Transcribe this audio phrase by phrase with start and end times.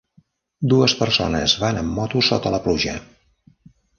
[0.71, 2.97] Dues persones van en moto sota la pluja.